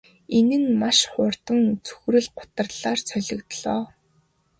[0.37, 3.83] Энэ нь маш хурдан цөхрөл гутралаар солигдлоо.